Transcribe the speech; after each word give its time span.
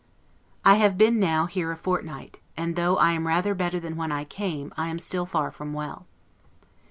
I 0.65 0.77
have 0.77 0.97
been 0.97 1.19
now 1.19 1.45
here 1.45 1.71
a 1.71 1.77
fortnight; 1.77 2.39
and 2.57 2.75
though 2.75 2.97
I 2.97 3.11
am 3.11 3.27
rather 3.27 3.53
better 3.53 3.79
than 3.79 3.95
when 3.95 4.11
I 4.11 4.23
came, 4.23 4.73
I 4.75 4.89
am 4.89 4.97
still 4.97 5.27
far 5.27 5.51
from 5.51 5.73
well. 5.73 6.07